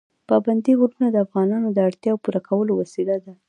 پابندي 0.29 0.73
غرونه 0.79 1.07
د 1.11 1.17
افغانانو 1.25 1.67
د 1.71 1.79
اړتیاوو 1.87 2.21
پوره 2.23 2.41
کولو 2.49 2.71
وسیله 2.81 3.15
ده. 3.23 3.33